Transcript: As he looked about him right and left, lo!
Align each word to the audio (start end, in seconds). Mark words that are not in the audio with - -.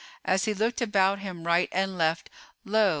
As 0.25 0.45
he 0.45 0.55
looked 0.55 0.81
about 0.81 1.19
him 1.19 1.45
right 1.45 1.69
and 1.71 1.95
left, 1.95 2.31
lo! 2.65 2.89